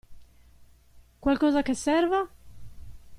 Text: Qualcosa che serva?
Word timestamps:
Qualcosa 1.19 1.61
che 1.61 1.75
serva? 1.75 2.27